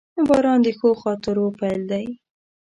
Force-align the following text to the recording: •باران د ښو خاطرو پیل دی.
•باران 0.27 0.59
د 0.65 0.67
ښو 0.77 0.89
خاطرو 1.01 1.45
پیل 1.59 1.81
دی. 1.91 2.05